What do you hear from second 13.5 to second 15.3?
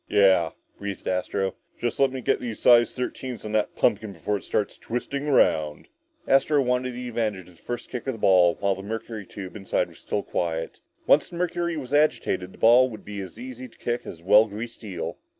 to kick as a well greased eel.